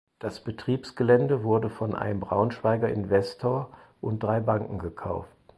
[0.17, 3.69] Das Betriebsgelände wurde von einem Braunschweiger Investor
[4.01, 5.29] und drei Banken gekauft.